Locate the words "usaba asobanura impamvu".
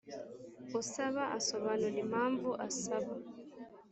0.79-2.49